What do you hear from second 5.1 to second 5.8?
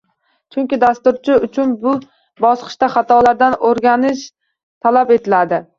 etiladi